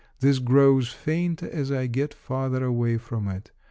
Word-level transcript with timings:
This 0.19 0.39
grows 0.39 0.91
fainter 0.91 1.47
as 1.51 1.71
I 1.71 1.85
get 1.85 2.11
farther 2.15 2.65
away 2.65 2.97
from 2.97 3.27
it. 3.27 3.51